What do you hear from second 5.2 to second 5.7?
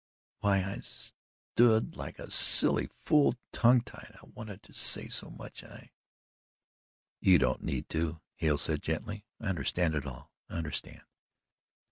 much.